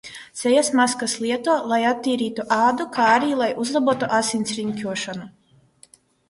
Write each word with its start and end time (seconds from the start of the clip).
Sejas 0.39 0.69
maskas 0.77 1.11
lieto, 1.23 1.57
lai 1.71 1.77
attīrītu 1.89 2.45
ādu, 2.55 2.87
kā 2.97 3.05
arī 3.19 3.37
lai 3.43 3.51
uzlabotu 3.65 4.11
asinsriņķošanu. 4.23 5.29